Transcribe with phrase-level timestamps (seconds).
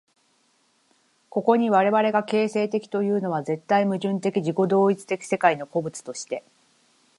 [1.29, 6.43] ここに我々が形成的というのは、絶対矛盾的自己同一的世界の個物として、